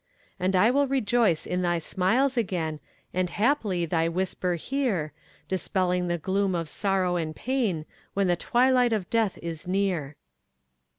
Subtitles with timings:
[0.39, 2.79] And I will rejoice in thy smiles again,
[3.13, 5.13] And hap'ly thy whisper hear;
[5.47, 7.85] Dispelling the gloom of sorrow and pain,
[8.15, 10.15] When the twilight of death is near.